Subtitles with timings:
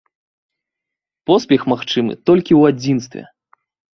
[1.31, 3.21] Поспех магчымы толькі ў адзінстве.